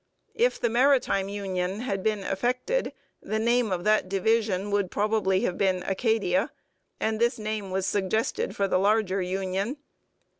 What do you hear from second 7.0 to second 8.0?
this name was